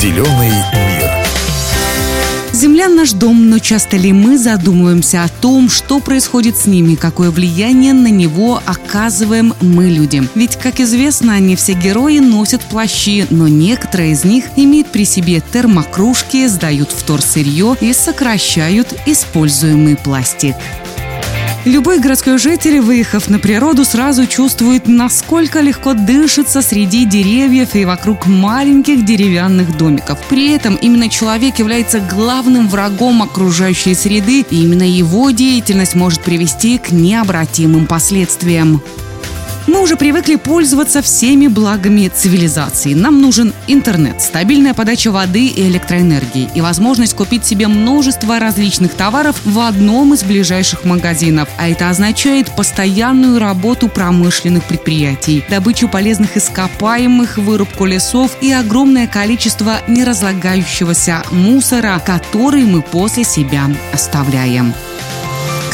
[0.00, 1.10] Зеленый мир.
[2.52, 7.32] Земля наш дом, но часто ли мы задумываемся о том, что происходит с ними, какое
[7.32, 10.22] влияние на него оказываем мы люди?
[10.36, 15.42] Ведь, как известно, не все герои носят плащи, но некоторые из них имеют при себе
[15.52, 20.54] термокружки, сдают вторсырье и сокращают используемый пластик.
[21.68, 28.24] Любой городской житель, выехав на природу, сразу чувствует, насколько легко дышится среди деревьев и вокруг
[28.24, 30.18] маленьких деревянных домиков.
[30.30, 36.78] При этом именно человек является главным врагом окружающей среды, и именно его деятельность может привести
[36.78, 38.80] к необратимым последствиям.
[39.68, 42.94] Мы уже привыкли пользоваться всеми благами цивилизации.
[42.94, 49.36] Нам нужен интернет, стабильная подача воды и электроэнергии и возможность купить себе множество различных товаров
[49.44, 51.50] в одном из ближайших магазинов.
[51.58, 59.82] А это означает постоянную работу промышленных предприятий, добычу полезных ископаемых, вырубку лесов и огромное количество
[59.86, 64.72] неразлагающегося мусора, который мы после себя оставляем.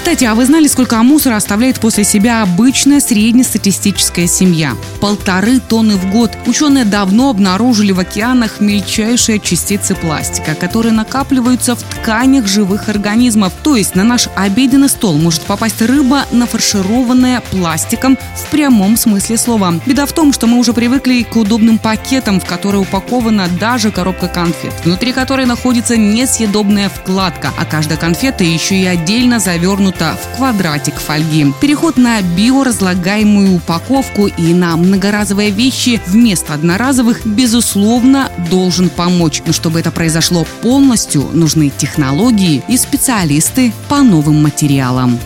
[0.00, 4.74] Кстати, а вы знали, сколько мусора оставляет после себя обычная среднестатистическая семья?
[5.00, 6.30] Полторы тонны в год.
[6.46, 13.52] Ученые давно обнаружили в океанах мельчайшие частицы пластика, которые накапливаются в тканях живых организмов.
[13.62, 19.74] То есть на наш обеденный стол может попасть рыба, нафаршированная пластиком в прямом смысле слова.
[19.86, 24.28] Беда в том, что мы уже привыкли к удобным пакетам, в которые упакована даже коробка
[24.28, 30.96] конфет, внутри которой находится несъедобная вкладка, а каждая конфета еще и отдельно завернута в квадратик
[30.96, 31.52] фольги.
[31.60, 39.42] Переход на биоразлагаемую упаковку и на многоразовые вещи вместо одноразовых, безусловно, должен помочь.
[39.46, 45.18] Но чтобы это произошло полностью, нужны технологии и специалисты по новым материалам.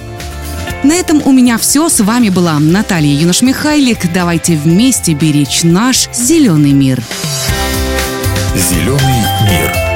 [0.82, 1.88] На этом у меня все.
[1.88, 4.12] С вами была Наталья Юнош-Михайлик.
[4.12, 7.02] Давайте вместе беречь наш зеленый мир.
[8.54, 9.93] Зеленый мир.